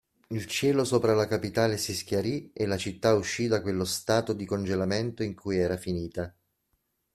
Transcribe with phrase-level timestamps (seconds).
[0.29, 4.45] Il cielo sopra la capitale si schiarì e la città uscì da quello stato di
[4.47, 6.35] congelamento in cui era finita.